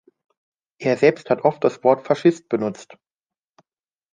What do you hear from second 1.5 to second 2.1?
das Wort